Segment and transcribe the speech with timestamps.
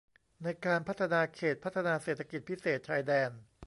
[0.43, 3.31] ในการพัฒนาเขตพัฒนาเศรษฐกิจพิเศษชายแดน